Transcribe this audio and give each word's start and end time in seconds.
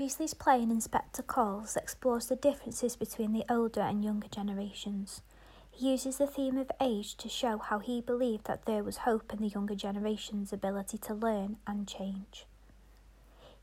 Priestley's 0.00 0.32
play 0.32 0.62
An 0.62 0.70
Inspector 0.70 1.22
Calls 1.24 1.76
explores 1.76 2.28
the 2.28 2.34
differences 2.34 2.96
between 2.96 3.34
the 3.34 3.44
older 3.50 3.82
and 3.82 4.02
younger 4.02 4.28
generations. 4.28 5.20
He 5.70 5.90
uses 5.90 6.16
the 6.16 6.26
theme 6.26 6.56
of 6.56 6.70
age 6.80 7.18
to 7.18 7.28
show 7.28 7.58
how 7.58 7.80
he 7.80 8.00
believed 8.00 8.46
that 8.46 8.64
there 8.64 8.82
was 8.82 9.04
hope 9.04 9.30
in 9.30 9.42
the 9.42 9.48
younger 9.48 9.74
generation's 9.74 10.54
ability 10.54 10.96
to 10.96 11.12
learn 11.12 11.58
and 11.66 11.86
change. 11.86 12.46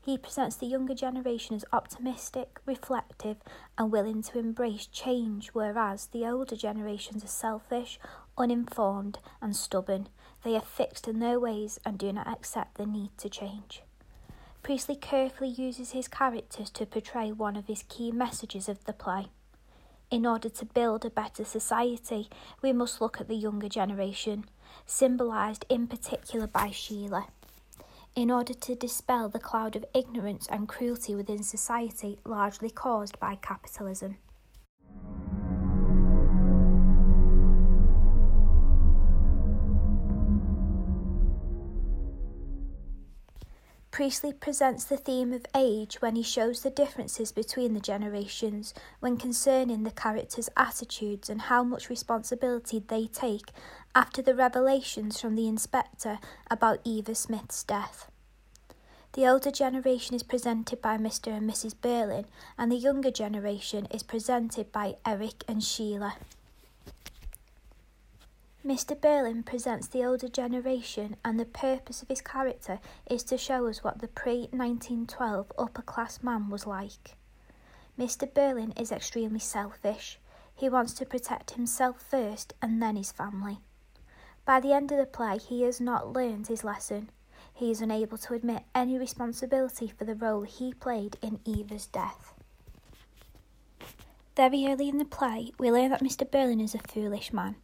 He 0.00 0.16
presents 0.16 0.54
the 0.54 0.66
younger 0.66 0.94
generation 0.94 1.56
as 1.56 1.64
optimistic, 1.72 2.60
reflective, 2.64 3.38
and 3.76 3.90
willing 3.90 4.22
to 4.22 4.38
embrace 4.38 4.86
change, 4.86 5.48
whereas 5.54 6.06
the 6.06 6.24
older 6.24 6.54
generations 6.54 7.24
are 7.24 7.26
selfish, 7.26 7.98
uninformed, 8.36 9.18
and 9.42 9.56
stubborn. 9.56 10.08
They 10.44 10.54
are 10.54 10.60
fixed 10.60 11.08
in 11.08 11.18
their 11.18 11.40
ways 11.40 11.80
and 11.84 11.98
do 11.98 12.12
not 12.12 12.28
accept 12.28 12.78
the 12.78 12.86
need 12.86 13.18
to 13.18 13.28
change. 13.28 13.82
Priestley 14.62 14.96
carefully 14.96 15.48
uses 15.50 15.92
his 15.92 16.08
characters 16.08 16.70
to 16.70 16.86
portray 16.86 17.32
one 17.32 17.56
of 17.56 17.66
his 17.66 17.84
key 17.84 18.12
messages 18.12 18.68
of 18.68 18.84
the 18.84 18.92
play. 18.92 19.28
In 20.10 20.26
order 20.26 20.48
to 20.48 20.64
build 20.64 21.04
a 21.04 21.10
better 21.10 21.44
society, 21.44 22.28
we 22.62 22.72
must 22.72 23.00
look 23.00 23.20
at 23.20 23.28
the 23.28 23.34
younger 23.34 23.68
generation, 23.68 24.44
symbolised 24.86 25.64
in 25.68 25.86
particular 25.86 26.46
by 26.46 26.70
Sheila 26.70 27.28
in 28.18 28.32
order 28.32 28.52
to 28.52 28.74
dispel 28.74 29.28
the 29.28 29.38
cloud 29.38 29.76
of 29.76 29.84
ignorance 29.94 30.48
and 30.48 30.68
cruelty 30.68 31.14
within 31.14 31.40
society 31.40 32.18
largely 32.24 32.68
caused 32.68 33.16
by 33.20 33.36
capitalism. 33.36 34.16
Priestley 43.98 44.32
presents 44.32 44.84
the 44.84 44.96
theme 44.96 45.32
of 45.32 45.44
age 45.56 45.96
when 46.00 46.14
he 46.14 46.22
shows 46.22 46.62
the 46.62 46.70
differences 46.70 47.32
between 47.32 47.74
the 47.74 47.80
generations 47.80 48.72
when 49.00 49.16
concerning 49.16 49.82
the 49.82 49.90
characters' 49.90 50.48
attitudes 50.56 51.28
and 51.28 51.40
how 51.40 51.64
much 51.64 51.90
responsibility 51.90 52.78
they 52.78 53.08
take 53.08 53.50
after 53.96 54.22
the 54.22 54.36
revelations 54.36 55.20
from 55.20 55.34
the 55.34 55.48
inspector 55.48 56.20
about 56.48 56.78
Eva 56.84 57.12
Smith's 57.12 57.64
death. 57.64 58.08
The 59.14 59.26
older 59.26 59.50
generation 59.50 60.14
is 60.14 60.22
presented 60.22 60.80
by 60.80 60.96
Mr. 60.96 61.36
and 61.36 61.50
Mrs. 61.50 61.74
Birling, 61.74 62.26
and 62.56 62.70
the 62.70 62.76
younger 62.76 63.10
generation 63.10 63.88
is 63.90 64.04
presented 64.04 64.70
by 64.70 64.94
Eric 65.04 65.42
and 65.48 65.60
Sheila. 65.60 66.14
Mr. 68.68 68.94
Birling 68.94 69.46
presents 69.46 69.88
the 69.88 70.04
older 70.04 70.28
generation, 70.28 71.16
and 71.24 71.40
the 71.40 71.46
purpose 71.46 72.02
of 72.02 72.08
his 72.08 72.20
character 72.20 72.80
is 73.10 73.22
to 73.22 73.38
show 73.38 73.66
us 73.66 73.82
what 73.82 74.00
the 74.00 74.08
pre 74.08 74.40
1912 74.50 75.50
upper 75.58 75.80
class 75.80 76.22
man 76.22 76.50
was 76.50 76.66
like. 76.66 77.16
Mr. 77.98 78.30
Birling 78.30 78.78
is 78.78 78.92
extremely 78.92 79.38
selfish. 79.38 80.18
He 80.54 80.68
wants 80.68 80.92
to 80.94 81.06
protect 81.06 81.52
himself 81.52 82.02
first 82.02 82.52
and 82.60 82.82
then 82.82 82.96
his 82.96 83.10
family. 83.10 83.60
By 84.44 84.60
the 84.60 84.74
end 84.74 84.92
of 84.92 84.98
the 84.98 85.06
play, 85.06 85.38
he 85.38 85.62
has 85.62 85.80
not 85.80 86.12
learned 86.12 86.48
his 86.48 86.62
lesson. 86.62 87.08
He 87.54 87.70
is 87.70 87.80
unable 87.80 88.18
to 88.18 88.34
admit 88.34 88.64
any 88.74 88.98
responsibility 88.98 89.88
for 89.88 90.04
the 90.04 90.14
role 90.14 90.42
he 90.42 90.74
played 90.74 91.16
in 91.22 91.40
Eva's 91.46 91.86
death. 91.86 92.34
Very 94.36 94.66
early 94.66 94.90
in 94.90 94.98
the 94.98 95.06
play, 95.06 95.52
we 95.58 95.72
learn 95.72 95.88
that 95.88 96.02
Mr. 96.02 96.28
Birling 96.28 96.62
is 96.62 96.74
a 96.74 96.80
foolish 96.80 97.32
man. 97.32 97.56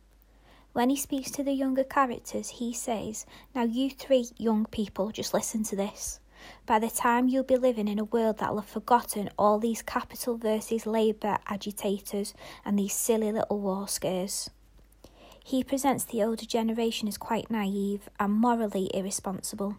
When 0.75 0.91
he 0.91 0.97
speaks 0.97 1.31
to 1.31 1.45
the 1.45 1.53
younger 1.53 1.85
characters, 1.85 2.49
he 2.49 2.75
says, 2.75 3.27
Now, 3.55 3.63
you 3.63 3.91
three 3.91 4.27
young 4.37 4.67
people, 4.67 5.13
just 5.13 5.33
listen 5.33 5.63
to 5.63 5.77
this. 5.77 6.19
By 6.67 6.81
the 6.81 6.91
time 6.91 7.29
you'll 7.29 7.45
be 7.45 7.57
living 7.57 7.87
in 7.87 8.01
a 8.01 8.05
world 8.05 8.39
that'll 8.39 8.61
have 8.61 8.69
forgotten 8.69 9.31
all 9.39 9.61
these 9.61 9.83
capital 9.83 10.37
versus 10.37 10.85
labour 10.85 11.39
agitators 11.47 12.35
and 12.65 12.77
these 12.77 12.93
silly 12.93 13.31
little 13.31 13.61
war 13.61 13.87
scares. 13.87 14.51
He 15.45 15.63
presents 15.63 16.05
the 16.05 16.25
older 16.25 16.45
generation 16.45 17.07
as 17.07 17.19
quite 17.19 17.53
naive 17.53 18.09
and 18.19 18.33
morally 18.33 18.91
irresponsible. 18.93 19.77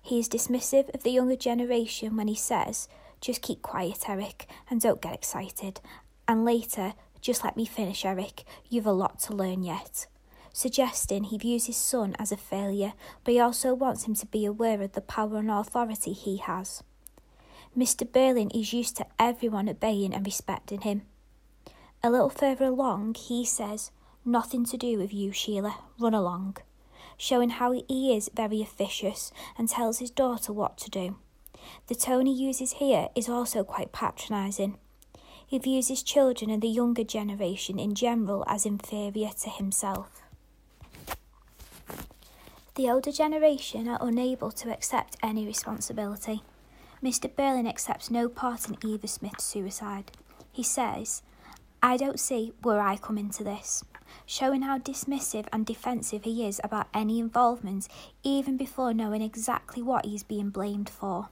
He 0.00 0.18
is 0.18 0.28
dismissive 0.28 0.92
of 0.94 1.02
the 1.02 1.12
younger 1.12 1.36
generation 1.36 2.16
when 2.16 2.28
he 2.28 2.34
says, 2.34 2.88
Just 3.20 3.42
keep 3.42 3.60
quiet, 3.60 4.08
Eric, 4.08 4.48
and 4.70 4.80
don't 4.80 5.02
get 5.02 5.14
excited. 5.14 5.82
And 6.26 6.46
later, 6.46 6.94
just 7.22 7.44
let 7.44 7.56
me 7.56 7.64
finish, 7.64 8.04
Eric. 8.04 8.44
You've 8.68 8.86
a 8.86 8.92
lot 8.92 9.20
to 9.20 9.32
learn 9.32 9.62
yet. 9.62 10.08
Suggesting 10.52 11.24
he 11.24 11.38
views 11.38 11.66
his 11.66 11.76
son 11.76 12.16
as 12.18 12.32
a 12.32 12.36
failure, 12.36 12.92
but 13.22 13.32
he 13.32 13.40
also 13.40 13.72
wants 13.72 14.04
him 14.04 14.14
to 14.16 14.26
be 14.26 14.44
aware 14.44 14.82
of 14.82 14.92
the 14.92 15.00
power 15.00 15.38
and 15.38 15.50
authority 15.50 16.12
he 16.12 16.38
has. 16.38 16.82
Mr. 17.78 18.06
Birling 18.06 18.54
is 18.54 18.72
used 18.74 18.96
to 18.96 19.06
everyone 19.18 19.68
obeying 19.68 20.12
and 20.12 20.26
respecting 20.26 20.82
him. 20.82 21.02
A 22.02 22.10
little 22.10 22.28
further 22.28 22.66
along, 22.66 23.14
he 23.14 23.46
says, 23.46 23.92
Nothing 24.24 24.66
to 24.66 24.76
do 24.76 24.98
with 24.98 25.14
you, 25.14 25.32
Sheila. 25.32 25.76
Run 25.98 26.14
along. 26.14 26.56
Showing 27.16 27.50
how 27.50 27.70
he 27.72 28.14
is 28.14 28.30
very 28.34 28.60
officious 28.60 29.32
and 29.56 29.68
tells 29.68 30.00
his 30.00 30.10
daughter 30.10 30.52
what 30.52 30.76
to 30.78 30.90
do. 30.90 31.16
The 31.86 31.94
tone 31.94 32.26
he 32.26 32.32
uses 32.32 32.74
here 32.74 33.08
is 33.14 33.28
also 33.28 33.62
quite 33.62 33.92
patronising. 33.92 34.76
He 35.52 35.58
views 35.58 35.88
his 35.88 36.02
children 36.02 36.48
and 36.48 36.62
the 36.62 36.66
younger 36.66 37.04
generation 37.04 37.78
in 37.78 37.94
general 37.94 38.42
as 38.48 38.64
inferior 38.64 39.28
to 39.42 39.50
himself. 39.50 40.22
The 42.74 42.88
older 42.88 43.12
generation 43.12 43.86
are 43.86 43.98
unable 44.00 44.50
to 44.52 44.72
accept 44.72 45.18
any 45.22 45.44
responsibility. 45.44 46.42
Mr. 47.02 47.30
Birling 47.30 47.68
accepts 47.68 48.10
no 48.10 48.30
part 48.30 48.66
in 48.66 48.78
Eva 48.82 49.06
Smith's 49.06 49.44
suicide. 49.44 50.10
He 50.50 50.62
says, 50.62 51.22
I 51.82 51.98
don't 51.98 52.18
see 52.18 52.54
where 52.62 52.80
I 52.80 52.96
come 52.96 53.18
into 53.18 53.44
this, 53.44 53.84
showing 54.24 54.62
how 54.62 54.78
dismissive 54.78 55.48
and 55.52 55.66
defensive 55.66 56.24
he 56.24 56.46
is 56.46 56.62
about 56.64 56.88
any 56.94 57.18
involvement 57.18 57.88
even 58.22 58.56
before 58.56 58.94
knowing 58.94 59.20
exactly 59.20 59.82
what 59.82 60.06
he's 60.06 60.22
being 60.22 60.48
blamed 60.48 60.88
for. 60.88 61.28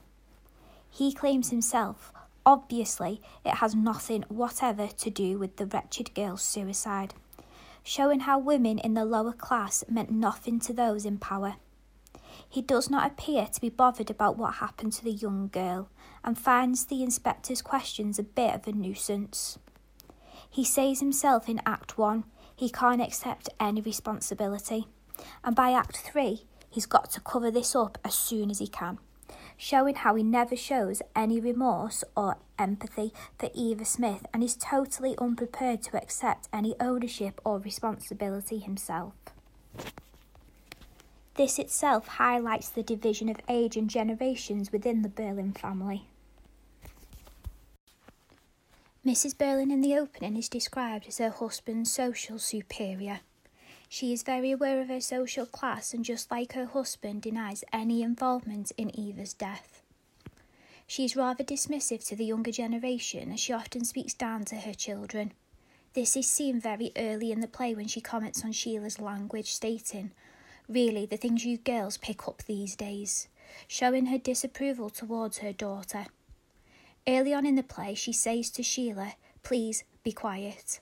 He 0.91 1.11
claims 1.11 1.49
himself 1.49 2.13
Obviously, 2.45 3.21
it 3.45 3.55
has 3.55 3.75
nothing 3.75 4.23
whatever 4.27 4.87
to 4.87 5.09
do 5.09 5.37
with 5.37 5.57
the 5.57 5.65
wretched 5.67 6.13
girl's 6.15 6.41
suicide, 6.41 7.13
showing 7.83 8.21
how 8.21 8.39
women 8.39 8.79
in 8.79 8.95
the 8.95 9.05
lower 9.05 9.33
class 9.33 9.83
meant 9.87 10.09
nothing 10.09 10.59
to 10.61 10.73
those 10.73 11.05
in 11.05 11.19
power. 11.19 11.55
He 12.49 12.61
does 12.61 12.89
not 12.89 13.05
appear 13.05 13.45
to 13.45 13.61
be 13.61 13.69
bothered 13.69 14.09
about 14.09 14.37
what 14.37 14.55
happened 14.55 14.93
to 14.93 15.03
the 15.03 15.11
young 15.11 15.49
girl 15.49 15.89
and 16.23 16.37
finds 16.37 16.85
the 16.85 17.03
inspector's 17.03 17.61
questions 17.61 18.17
a 18.17 18.23
bit 18.23 18.55
of 18.55 18.67
a 18.67 18.71
nuisance. 18.71 19.59
He 20.49 20.63
says 20.63 20.99
himself 20.99 21.47
in 21.47 21.61
Act 21.65 21.97
1 21.97 22.23
he 22.55 22.69
can't 22.69 23.01
accept 23.01 23.49
any 23.59 23.81
responsibility, 23.81 24.87
and 25.43 25.55
by 25.55 25.71
Act 25.71 25.97
3 25.97 26.45
he's 26.69 26.85
got 26.85 27.11
to 27.11 27.21
cover 27.21 27.51
this 27.51 27.75
up 27.75 27.97
as 28.03 28.15
soon 28.15 28.49
as 28.49 28.59
he 28.59 28.67
can 28.67 28.97
showing 29.61 29.93
how 29.93 30.15
he 30.15 30.23
never 30.23 30.55
shows 30.55 31.03
any 31.15 31.39
remorse 31.39 32.03
or 32.17 32.35
empathy 32.57 33.13
for 33.37 33.47
Eva 33.53 33.85
Smith 33.85 34.25
and 34.33 34.43
is 34.43 34.55
totally 34.55 35.15
unprepared 35.19 35.83
to 35.83 35.95
accept 35.95 36.49
any 36.51 36.73
ownership 36.79 37.39
or 37.45 37.59
responsibility 37.59 38.57
himself. 38.57 39.13
This 41.35 41.59
itself 41.59 42.07
highlights 42.07 42.69
the 42.69 42.81
division 42.81 43.29
of 43.29 43.37
age 43.47 43.77
and 43.77 43.87
generations 43.87 44.71
within 44.71 45.03
the 45.03 45.09
Birling 45.09 45.55
family. 45.55 46.07
Mrs. 49.05 49.35
Birling 49.35 49.71
in 49.71 49.81
the 49.81 49.95
opening 49.95 50.37
is 50.37 50.49
described 50.49 51.05
as 51.07 51.19
her 51.19 51.29
husband's 51.29 51.91
social 51.91 52.39
superior. 52.39 53.19
She 53.93 54.13
is 54.13 54.23
very 54.23 54.51
aware 54.51 54.79
of 54.79 54.87
her 54.87 55.01
social 55.01 55.45
class 55.45 55.93
and, 55.93 56.05
just 56.05 56.31
like 56.31 56.53
her 56.53 56.65
husband, 56.65 57.23
denies 57.23 57.65
any 57.73 58.03
involvement 58.03 58.71
in 58.77 58.97
Eva's 58.97 59.33
death. 59.33 59.81
She 60.87 61.03
is 61.03 61.17
rather 61.17 61.43
dismissive 61.43 62.07
to 62.07 62.15
the 62.15 62.23
younger 62.23 62.53
generation 62.53 63.33
as 63.33 63.41
she 63.41 63.51
often 63.51 63.83
speaks 63.83 64.13
down 64.13 64.45
to 64.45 64.55
her 64.55 64.73
children. 64.73 65.33
This 65.93 66.15
is 66.15 66.29
seen 66.29 66.61
very 66.61 66.93
early 66.95 67.33
in 67.33 67.41
the 67.41 67.49
play 67.49 67.75
when 67.75 67.87
she 67.87 67.99
comments 67.99 68.45
on 68.45 68.53
Sheila's 68.53 69.01
language, 69.01 69.51
stating, 69.51 70.11
Really, 70.69 71.05
the 71.05 71.17
things 71.17 71.43
you 71.43 71.57
girls 71.57 71.97
pick 71.97 72.29
up 72.29 72.43
these 72.43 72.77
days, 72.77 73.27
showing 73.67 74.05
her 74.05 74.17
disapproval 74.17 74.89
towards 74.89 75.39
her 75.39 75.51
daughter. 75.51 76.05
Early 77.05 77.33
on 77.33 77.45
in 77.45 77.55
the 77.55 77.61
play, 77.61 77.95
she 77.95 78.13
says 78.13 78.51
to 78.51 78.63
Sheila, 78.63 79.15
Please 79.43 79.83
be 80.01 80.13
quiet. 80.13 80.79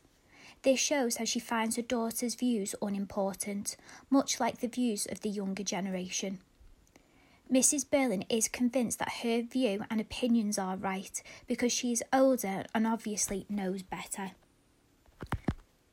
This 0.61 0.79
shows 0.79 1.17
how 1.17 1.25
she 1.25 1.39
finds 1.39 1.77
her 1.77 1.81
daughter's 1.81 2.35
views 2.35 2.75
unimportant, 2.81 3.77
much 4.09 4.39
like 4.39 4.59
the 4.59 4.67
views 4.67 5.05
of 5.05 5.21
the 5.21 5.29
younger 5.29 5.63
generation. 5.63 6.39
Mrs. 7.51 7.85
Birling 7.85 8.25
is 8.29 8.47
convinced 8.47 8.99
that 8.99 9.23
her 9.23 9.41
view 9.41 9.83
and 9.89 9.99
opinions 9.99 10.59
are 10.59 10.75
right 10.75 11.23
because 11.47 11.71
she 11.71 11.91
is 11.91 12.03
older 12.13 12.63
and 12.75 12.85
obviously 12.85 13.45
knows 13.49 13.81
better. 13.81 14.31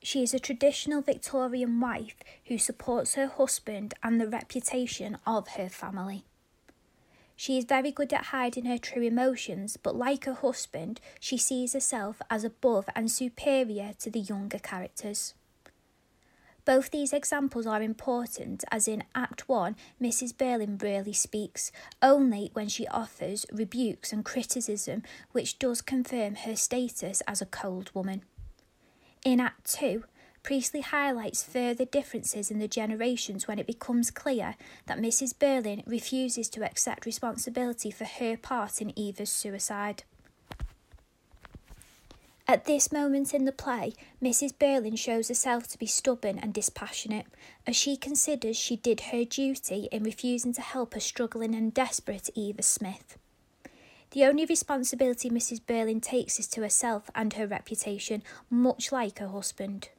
She 0.03 0.21
is 0.21 0.33
a 0.33 0.39
traditional 0.39 1.01
Victorian 1.01 1.79
wife 1.79 2.17
who 2.45 2.57
supports 2.57 3.15
her 3.15 3.27
husband 3.27 3.93
and 4.03 4.21
the 4.21 4.27
reputation 4.27 5.17
of 5.25 5.49
her 5.49 5.67
family. 5.67 6.25
She 7.39 7.59
is 7.59 7.65
very 7.65 7.91
good 7.91 8.11
at 8.13 8.25
hiding 8.25 8.65
her 8.65 8.79
true 8.79 9.03
emotions, 9.03 9.77
but 9.77 9.95
like 9.95 10.25
her 10.25 10.33
husband, 10.33 10.99
she 11.19 11.37
sees 11.37 11.73
herself 11.73 12.19
as 12.31 12.43
above 12.43 12.89
and 12.95 13.11
superior 13.11 13.93
to 13.99 14.09
the 14.09 14.19
younger 14.19 14.57
characters. 14.57 15.35
Both 16.65 16.89
these 16.89 17.13
examples 17.13 17.67
are 17.67 17.81
important, 17.81 18.65
as 18.71 18.87
in 18.87 19.03
Act 19.13 19.47
1, 19.47 19.75
Mrs. 20.01 20.33
Birling 20.33 20.81
rarely 20.81 21.13
speaks, 21.13 21.71
only 22.01 22.49
when 22.53 22.67
she 22.67 22.87
offers 22.87 23.45
rebukes 23.53 24.11
and 24.11 24.25
criticism, 24.25 25.03
which 25.31 25.59
does 25.59 25.81
confirm 25.81 26.35
her 26.35 26.55
status 26.55 27.21
as 27.27 27.39
a 27.39 27.45
cold 27.45 27.91
woman. 27.93 28.23
In 29.23 29.39
Act 29.39 29.71
2, 29.75 30.03
Priestley 30.47 30.79
highlights 30.79 31.43
further 31.43 31.83
differences 31.83 32.49
in 32.49 32.57
the 32.57 32.69
generations 32.69 33.49
when 33.49 33.59
it 33.59 33.67
becomes 33.67 34.09
clear 34.09 34.55
that 34.85 34.97
Mrs. 34.97 35.33
Birling 35.33 35.83
refuses 35.85 36.47
to 36.47 36.63
accept 36.63 37.05
responsibility 37.05 37.91
for 37.91 38.05
her 38.05 38.37
part 38.37 38.81
in 38.81 38.97
Eva's 38.97 39.29
suicide. 39.29 40.05
At 42.47 42.63
this 42.63 42.93
moment 42.93 43.33
in 43.33 43.43
the 43.43 43.51
play, 43.51 43.91
Mrs. 44.23 44.53
Birling 44.53 44.97
shows 44.97 45.27
herself 45.27 45.67
to 45.67 45.77
be 45.77 45.85
stubborn 45.85 46.39
and 46.39 46.53
dispassionate, 46.53 47.25
as 47.67 47.75
she 47.75 47.97
considers 47.97 48.55
she 48.55 48.77
did 48.77 49.01
her 49.11 49.25
duty 49.25 49.89
in 49.91 50.03
refusing 50.03 50.53
to 50.53 50.61
help 50.61 50.95
a 50.95 51.01
struggling 51.01 51.55
and 51.55 51.73
desperate 51.73 52.29
Eva 52.35 52.63
Smith. 52.63 53.17
The 54.11 54.23
only 54.23 54.45
responsibility 54.45 55.29
Mrs. 55.29 55.59
Birling 55.59 56.01
takes 56.01 56.39
is 56.39 56.47
to 56.47 56.61
herself 56.61 57.09
and 57.13 57.33
her 57.33 57.47
reputation, 57.47 58.23
much 58.49 58.93
like 58.93 59.19
her 59.19 59.27
husband. 59.27 59.89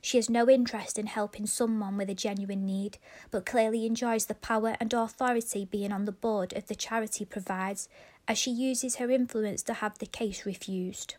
She 0.00 0.16
has 0.18 0.30
no 0.30 0.48
interest 0.48 0.98
in 0.98 1.06
helping 1.06 1.46
someone 1.46 1.96
with 1.96 2.10
a 2.10 2.14
genuine 2.14 2.64
need, 2.64 2.98
but 3.30 3.46
clearly 3.46 3.86
enjoys 3.86 4.26
the 4.26 4.34
power 4.34 4.76
and 4.80 4.92
authority 4.92 5.64
being 5.64 5.92
on 5.92 6.04
the 6.04 6.12
board 6.12 6.52
of 6.54 6.66
the 6.66 6.74
charity 6.74 7.24
provides, 7.24 7.88
as 8.26 8.38
she 8.38 8.50
uses 8.50 8.96
her 8.96 9.10
influence 9.10 9.62
to 9.64 9.74
have 9.74 9.98
the 9.98 10.06
case 10.06 10.46
refused. 10.46 11.16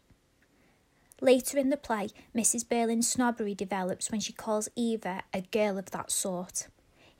Later 1.22 1.58
in 1.58 1.70
the 1.70 1.78
play, 1.78 2.10
Mrs. 2.34 2.68
Birling's 2.68 3.10
snobbery 3.10 3.54
develops 3.54 4.10
when 4.10 4.22
she 4.22 4.32
calls 4.32 4.70
Eva 4.76 5.24
a 5.34 5.42
girl 5.42 5.78
of 5.78 5.92
that 5.92 6.12
sort. 6.12 6.68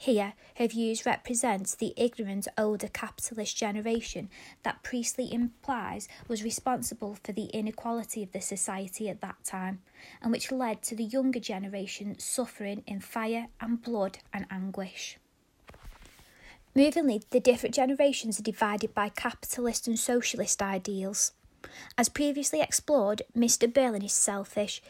Here, 0.02 0.32
her 0.56 0.68
views 0.68 1.06
represent 1.06 1.76
the 1.78 1.94
ignorant 1.98 2.48
older 2.58 2.88
capitalist 2.88 3.58
generation 3.58 4.30
that 4.64 4.82
Priestley 4.82 5.32
implies 5.34 6.08
was 6.30 6.42
responsible 6.42 7.18
for 7.22 7.34
the 7.34 7.48
inequality 7.48 8.24
of 8.24 8.32
the 8.32 8.40
society 8.40 9.10
at 9.10 9.20
that 9.20 9.44
time, 9.44 9.82
and 10.22 10.32
which 10.32 10.54
led 10.54 10.82
to 10.84 10.96
the 10.96 11.04
younger 11.04 11.42
generation 11.42 12.18
suffering 12.18 12.82
in 12.88 13.02
fire 13.02 13.48
and 13.60 13.82
blood 13.82 14.20
and 14.34 14.46
anguish. 14.50 15.18
Movingly, 16.74 17.24
the 17.32 17.42
different 17.42 17.76
generations 17.76 18.40
are 18.40 18.44
divided 18.44 18.94
by 18.94 19.10
capitalist 19.10 19.86
and 19.86 20.00
socialist 20.00 20.62
ideals. 20.62 21.34
As 21.98 22.08
previously 22.08 22.62
explored, 22.62 23.24
Mr. 23.38 23.70
Birling 23.70 24.06
is 24.06 24.14
selfish. 24.14 24.82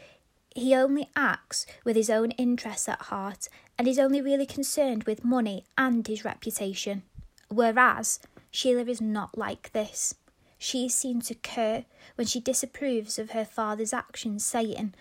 He 0.60 0.74
only 0.74 1.08
acts 1.16 1.64
with 1.84 1.96
his 1.96 2.10
own 2.10 2.32
interests 2.32 2.86
at 2.86 3.00
heart 3.04 3.48
and 3.78 3.88
is 3.88 3.98
only 3.98 4.20
really 4.20 4.44
concerned 4.44 5.04
with 5.04 5.24
money 5.24 5.64
and 5.78 6.06
his 6.06 6.22
reputation. 6.22 7.02
Whereas 7.48 8.20
Sheila 8.50 8.82
is 8.82 9.00
not 9.00 9.38
like 9.38 9.72
this. 9.72 10.16
She 10.58 10.84
is 10.84 10.94
seen 10.94 11.22
to 11.22 11.34
cur 11.34 11.86
when 12.16 12.26
she 12.26 12.40
disapproves 12.40 13.18
of 13.18 13.30
her 13.30 13.46
father's 13.46 13.94
actions, 13.94 14.44
saying, 14.44 14.92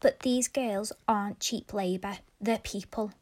But 0.00 0.20
these 0.20 0.48
girls 0.48 0.92
aren't 1.06 1.38
cheap 1.38 1.72
labour, 1.72 2.18
they're 2.40 2.58
people. 2.58 3.12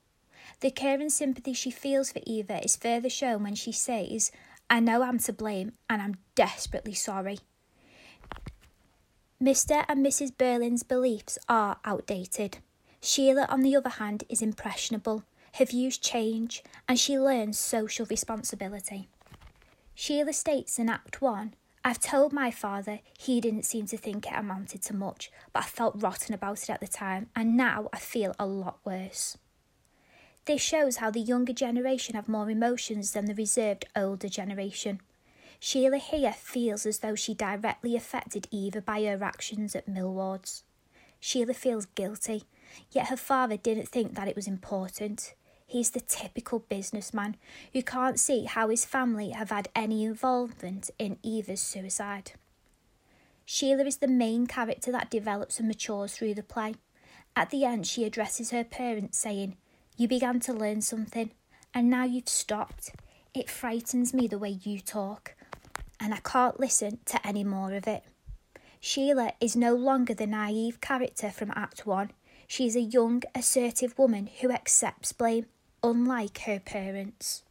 The 0.61 0.71
care 0.71 0.99
and 0.99 1.13
sympathy 1.13 1.53
she 1.53 1.71
feels 1.71 2.11
for 2.11 2.21
Eva 2.25 2.65
is 2.65 2.75
further 2.75 3.11
shown 3.11 3.43
when 3.43 3.55
she 3.55 3.71
says, 3.71 4.33
I 4.71 4.81
know 4.81 5.03
I'm 5.03 5.19
to 5.19 5.33
blame 5.35 5.73
and 5.91 6.01
I'm 6.01 6.17
desperately 6.35 6.95
sorry. 6.95 7.41
Mr. 9.45 9.85
and 9.91 10.05
Mrs. 10.05 10.35
Birling's 10.35 10.83
beliefs 10.83 11.39
are 11.51 11.77
outdated. 11.85 12.61
Sheila, 13.03 13.45
on 13.51 13.61
the 13.61 13.77
other 13.77 13.91
hand, 13.91 14.25
is 14.31 14.41
impressionable. 14.41 15.23
Her 15.57 15.67
views 15.67 15.99
change 15.99 16.65
and 16.89 16.99
she 16.99 17.19
learns 17.19 17.59
social 17.59 18.07
responsibility. 18.07 19.11
Sheila 19.95 20.33
states 20.33 20.79
in 20.79 20.89
Act 20.89 21.21
1 21.21 21.53
I've 21.85 22.01
told 22.01 22.33
my 22.33 22.51
father 22.51 23.01
he 23.19 23.39
didn't 23.39 23.67
seem 23.67 23.85
to 23.89 23.99
think 23.99 24.27
it 24.27 24.33
amounted 24.35 24.81
to 24.85 24.97
much, 24.97 25.31
but 25.53 25.65
I 25.65 25.67
felt 25.67 26.03
rotten 26.03 26.35
about 26.35 26.63
it 26.63 26.71
at 26.71 26.81
the 26.81 26.89
time, 26.89 27.29
and 27.37 27.55
now 27.55 27.91
I 27.93 27.99
feel 27.99 28.35
a 28.39 28.47
lot 28.47 28.79
worse. 28.87 29.37
This 30.47 30.63
shows 30.63 30.97
how 30.97 31.11
the 31.11 31.21
younger 31.21 31.53
generation 31.53 32.15
have 32.15 32.29
more 32.29 32.49
emotions 32.49 33.13
than 33.13 33.27
the 33.27 33.35
reserved 33.35 33.85
older 33.95 34.31
generation. 34.31 35.03
Sheila 35.67 35.97
here 35.97 36.35
feels 36.35 36.85
as 36.85 36.99
though 36.99 37.15
she 37.15 37.33
directly 37.33 37.97
affected 37.97 38.49
Eva 38.51 38.83
by 38.83 39.03
her 39.05 39.25
actions 39.25 39.75
at 39.75 39.89
Milwards. 39.89 40.63
Sheila 41.21 41.55
feels 41.55 41.87
guilty, 41.87 42.45
yet 42.91 43.07
her 43.07 43.17
father 43.17 43.57
didn't 43.57 43.89
think 43.89 44.15
that 44.15 44.29
it 44.29 44.37
was 44.37 44.47
important. 44.47 45.33
He's 45.67 45.89
the 45.89 46.03
typical 46.03 46.59
businessman 46.59 47.37
who 47.73 47.83
can't 47.83 48.21
see 48.21 48.45
how 48.45 48.69
his 48.69 48.85
family 48.85 49.31
have 49.31 49.49
had 49.49 49.71
any 49.75 50.05
involvement 50.05 50.91
in 50.99 51.17
Eva's 51.23 51.63
suicide. 51.63 52.33
Sheila 53.47 53.87
is 53.87 53.97
the 53.97 54.07
main 54.07 54.47
character 54.47 54.93
that 54.93 55.11
develops 55.11 55.59
and 55.59 55.67
matures 55.67 56.13
through 56.13 56.35
the 56.35 56.43
play. 56.43 56.75
At 57.35 57.49
the 57.49 57.65
end, 57.65 57.87
she 57.87 58.05
addresses 58.05 58.51
her 58.51 58.65
parents, 58.65 59.17
saying, 59.17 59.57
you 59.97 60.09
began 60.09 60.41
to 60.41 60.53
learn 60.53 60.83
something, 60.83 61.31
and 61.73 61.89
now 61.89 62.05
you've 62.05 62.29
stopped. 62.29 62.91
It 63.33 63.49
frightens 63.49 64.13
me 64.13 64.29
the 64.29 64.39
way 64.39 64.61
you 64.63 64.79
talk, 64.79 65.35
and 66.05 66.13
I 66.13 66.19
can't 66.19 66.61
listen 66.61 66.99
to 67.07 67.27
any 67.27 67.45
more 67.45 67.73
of 67.73 67.89
it. 67.89 68.05
Sheila 68.79 69.33
is 69.41 69.57
no 69.57 69.75
longer 69.75 70.13
the 70.13 70.27
naive 70.27 70.83
character 70.83 71.31
from 71.31 71.51
Act 71.57 71.87
1. 71.87 72.11
She 72.47 72.67
is 72.67 72.77
a 72.77 72.83
young, 72.83 73.23
assertive 73.35 73.99
woman 73.99 74.29
who 74.43 74.53
accepts 74.53 75.13
blame, 75.13 75.47
unlike 75.83 76.41
her 76.41 76.61
parents. 76.61 77.43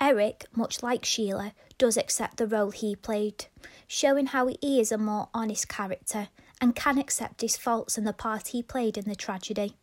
Eric, 0.00 0.46
much 0.56 0.82
like 0.82 1.04
Sheila, 1.04 1.54
does 1.78 1.96
accept 1.96 2.36
the 2.36 2.48
role 2.48 2.72
he 2.72 2.96
played, 2.96 3.46
showing 3.86 4.26
how 4.26 4.48
he 4.48 4.80
is 4.80 4.90
a 4.90 4.98
more 4.98 5.28
honest 5.32 5.68
character 5.68 6.30
and 6.60 6.74
can 6.74 6.98
accept 6.98 7.42
his 7.42 7.56
faults 7.56 7.96
and 7.96 8.04
the 8.08 8.12
part 8.12 8.48
he 8.48 8.60
played 8.60 8.98
in 8.98 9.04
the 9.04 9.14
tragedy. 9.14 9.76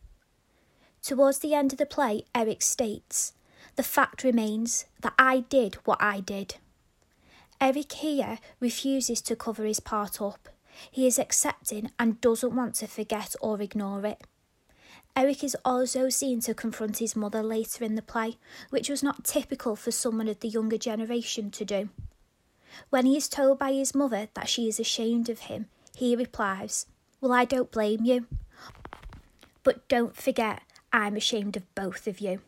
Towards 1.01 1.39
the 1.39 1.53
end 1.53 1.71
of 1.71 1.77
the 1.77 1.85
play, 1.85 2.25
Eric 2.35 2.61
states, 2.61 3.31
The 3.77 3.83
fact 3.83 4.25
remains 4.25 4.83
that 4.99 5.13
I 5.17 5.39
did 5.39 5.75
what 5.85 6.01
I 6.01 6.19
did. 6.19 6.55
Eric 7.61 7.93
here 7.93 8.39
refuses 8.59 9.21
to 9.21 9.35
cover 9.35 9.63
his 9.63 9.79
part 9.79 10.21
up. 10.21 10.49
He 10.91 11.07
is 11.07 11.17
accepting 11.17 11.91
and 11.97 12.19
doesn't 12.21 12.55
want 12.55 12.75
to 12.75 12.87
forget 12.87 13.35
or 13.41 13.61
ignore 13.61 14.05
it. 14.05 14.21
Eric 15.15 15.43
is 15.43 15.55
also 15.63 16.09
seen 16.09 16.41
to 16.41 16.53
confront 16.53 16.97
his 16.97 17.15
mother 17.15 17.41
later 17.41 17.85
in 17.85 17.95
the 17.95 18.01
play, 18.01 18.37
which 18.69 18.89
was 18.89 19.01
not 19.01 19.23
typical 19.23 19.77
for 19.77 19.91
someone 19.91 20.27
of 20.27 20.41
the 20.41 20.49
younger 20.49 20.77
generation 20.77 21.49
to 21.51 21.63
do. 21.63 21.89
When 22.89 23.05
he 23.05 23.15
is 23.15 23.29
told 23.29 23.57
by 23.57 23.71
his 23.71 23.95
mother 23.95 24.27
that 24.33 24.49
she 24.49 24.67
is 24.67 24.79
ashamed 24.79 25.29
of 25.29 25.39
him, 25.41 25.67
he 25.95 26.15
replies, 26.15 26.87
Well, 27.21 27.31
I 27.31 27.45
don't 27.45 27.71
blame 27.71 28.03
you. 28.03 28.27
But 29.63 29.87
don't 29.87 30.15
forget 30.15 30.61
I'm 30.91 31.15
ashamed 31.15 31.55
of 31.55 31.73
both 31.75 32.07
of 32.07 32.19
you. 32.19 32.41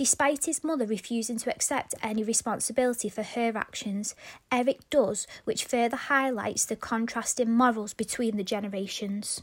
Despite 0.00 0.46
his 0.46 0.64
mother 0.64 0.86
refusing 0.86 1.36
to 1.40 1.50
accept 1.50 1.94
any 2.02 2.24
responsibility 2.24 3.10
for 3.10 3.22
her 3.22 3.52
actions, 3.54 4.14
Eric 4.50 4.88
does, 4.88 5.26
which 5.44 5.66
further 5.66 5.98
highlights 5.98 6.64
the 6.64 6.74
contrasting 6.74 7.50
morals 7.52 7.92
between 7.92 8.38
the 8.38 8.42
generations. 8.42 9.42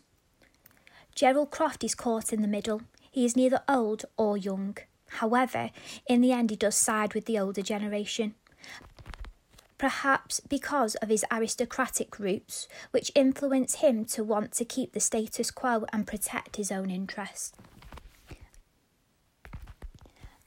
Gerald 1.14 1.52
Croft 1.52 1.84
is 1.84 1.94
caught 1.94 2.34
in 2.34 2.42
the 2.42 2.48
middle. 2.48 2.82
He 3.12 3.24
is 3.24 3.36
neither 3.36 3.62
old 3.70 4.06
or 4.18 4.36
young. 4.36 4.76
However, 5.22 5.70
in 6.10 6.22
the 6.22 6.32
end, 6.32 6.50
he 6.50 6.56
does 6.56 6.74
side 6.74 7.14
with 7.14 7.26
the 7.26 7.38
older 7.38 7.62
generation. 7.62 8.34
Perhaps 9.78 10.40
because 10.40 10.96
of 10.96 11.10
his 11.10 11.24
aristocratic 11.32 12.18
roots, 12.18 12.68
which 12.90 13.12
influence 13.14 13.76
him 13.76 14.06
to 14.06 14.24
want 14.24 14.54
to 14.54 14.66
keep 14.66 14.94
the 14.94 15.00
status 15.00 15.52
quo 15.52 15.86
and 15.94 16.08
protect 16.08 16.56
his 16.56 16.72
own 16.72 16.90
interests. 16.90 17.54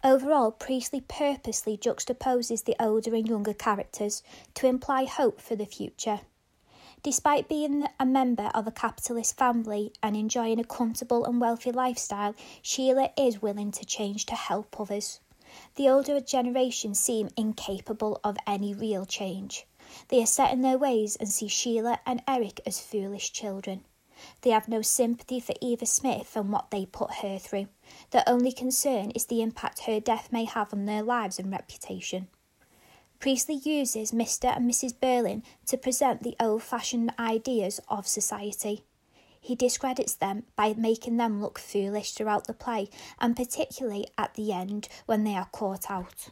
Overall, 0.02 0.50
Priestley 0.50 1.02
purposely 1.02 1.76
juxtaposes 1.76 2.64
the 2.64 2.74
older 2.80 3.14
and 3.14 3.28
younger 3.28 3.52
characters 3.52 4.22
to 4.54 4.66
imply 4.66 5.04
hope 5.04 5.42
for 5.42 5.54
the 5.54 5.66
future. 5.66 6.20
Despite 7.02 7.48
being 7.48 7.86
a 7.98 8.06
member 8.06 8.50
of 8.54 8.66
a 8.66 8.72
capitalist 8.72 9.36
family 9.36 9.92
and 10.02 10.16
enjoying 10.16 10.58
a 10.58 10.64
comfortable 10.64 11.26
and 11.26 11.38
wealthy 11.38 11.70
lifestyle, 11.70 12.34
Sheila 12.62 13.10
is 13.18 13.42
willing 13.42 13.72
to 13.72 13.84
change 13.84 14.24
to 14.26 14.34
help 14.34 14.80
others. 14.80 15.20
The 15.74 15.88
older 15.90 16.20
generation 16.20 16.94
seem 16.94 17.28
incapable 17.36 18.20
of 18.24 18.38
any 18.46 18.72
real 18.72 19.04
change. 19.04 19.66
They 20.08 20.22
are 20.22 20.26
set 20.26 20.52
in 20.52 20.62
their 20.62 20.78
ways 20.78 21.16
and 21.16 21.28
see 21.28 21.48
Sheila 21.48 22.00
and 22.06 22.22
Eric 22.26 22.60
as 22.64 22.80
foolish 22.80 23.32
children. 23.32 23.84
They 24.42 24.50
have 24.50 24.68
no 24.68 24.82
sympathy 24.82 25.40
for 25.40 25.54
Eva 25.60 25.86
Smith 25.86 26.36
and 26.36 26.52
what 26.52 26.70
they 26.70 26.86
put 26.86 27.14
her 27.22 27.38
through. 27.38 27.68
Their 28.10 28.24
only 28.26 28.52
concern 28.52 29.10
is 29.10 29.26
the 29.26 29.42
impact 29.42 29.80
her 29.80 30.00
death 30.00 30.32
may 30.32 30.44
have 30.44 30.72
on 30.72 30.86
their 30.86 31.02
lives 31.02 31.38
and 31.38 31.50
reputation. 31.50 32.28
Priestley 33.20 33.56
uses 33.56 34.12
Mr. 34.12 34.56
and 34.56 34.68
Mrs. 34.70 34.94
Birling 34.94 35.42
to 35.66 35.76
present 35.76 36.22
the 36.22 36.36
old 36.40 36.62
fashioned 36.62 37.12
ideas 37.18 37.78
of 37.88 38.06
society. 38.06 38.84
He 39.40 39.54
discredits 39.54 40.14
them 40.14 40.44
by 40.56 40.74
making 40.74 41.16
them 41.16 41.40
look 41.40 41.58
foolish 41.58 42.12
throughout 42.12 42.46
the 42.46 42.54
play, 42.54 42.88
and 43.18 43.36
particularly 43.36 44.06
at 44.16 44.34
the 44.34 44.52
end 44.52 44.88
when 45.06 45.24
they 45.24 45.34
are 45.34 45.48
caught 45.52 45.90
out. 45.90 46.30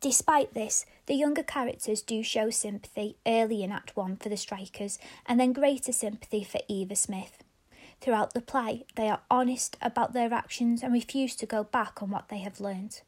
Despite 0.00 0.54
this, 0.54 0.86
the 1.06 1.14
younger 1.14 1.42
characters 1.42 2.02
do 2.02 2.22
show 2.22 2.50
sympathy 2.50 3.16
early 3.26 3.64
in 3.64 3.72
Act 3.72 3.96
1 3.96 4.16
for 4.18 4.28
the 4.28 4.36
strikers 4.36 4.98
and 5.26 5.40
then 5.40 5.52
greater 5.52 5.92
sympathy 5.92 6.44
for 6.44 6.60
Eva 6.68 6.94
Smith. 6.94 7.42
Throughout 8.00 8.32
the 8.32 8.40
play, 8.40 8.84
they 8.94 9.08
are 9.08 9.22
honest 9.28 9.76
about 9.82 10.12
their 10.12 10.32
actions 10.32 10.84
and 10.84 10.92
refuse 10.92 11.34
to 11.36 11.46
go 11.46 11.64
back 11.64 12.00
on 12.00 12.10
what 12.10 12.28
they 12.28 12.38
have 12.38 12.60
learned. 12.60 13.00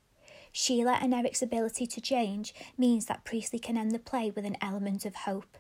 Sheila 0.51 0.99
and 1.01 1.15
Eric's 1.15 1.43
ability 1.43 1.87
to 1.87 2.01
change 2.01 2.53
means 2.77 3.07
that 3.07 3.25
Priestley 3.25 3.61
can 3.61 3.77
end 3.77 3.93
the 3.93 4.01
play 4.01 4.33
with 4.33 4.45
an 4.45 4.57
element 4.61 5.05
of 5.05 5.15
hope. 5.15 5.59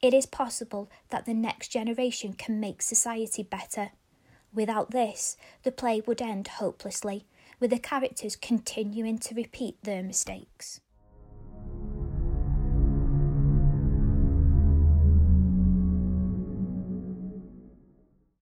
It 0.00 0.14
is 0.14 0.26
possible 0.26 0.88
that 1.10 1.26
the 1.26 1.34
next 1.34 1.68
generation 1.68 2.34
can 2.34 2.60
make 2.60 2.82
society 2.82 3.42
better. 3.42 3.90
Without 4.54 4.92
this, 4.92 5.36
the 5.64 5.72
play 5.72 6.00
would 6.06 6.22
end 6.22 6.46
hopelessly, 6.46 7.26
with 7.60 7.70
the 7.70 7.78
characters 7.78 8.36
continuing 8.36 9.18
to 9.18 9.34
repeat 9.34 9.82
their 9.82 10.02
mistakes. 10.02 10.80